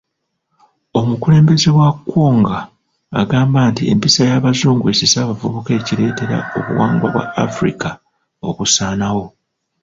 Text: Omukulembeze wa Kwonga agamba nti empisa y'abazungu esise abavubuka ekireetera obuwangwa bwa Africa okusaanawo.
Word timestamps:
Omukulembeze 0.99 1.69
wa 1.79 1.89
Kwonga 2.09 2.57
agamba 3.21 3.59
nti 3.69 3.83
empisa 3.91 4.21
y'abazungu 4.29 4.85
esise 4.93 5.15
abavubuka 5.19 5.71
ekireetera 5.79 6.37
obuwangwa 6.57 7.07
bwa 7.13 7.25
Africa 7.45 7.89
okusaanawo. 8.49 9.25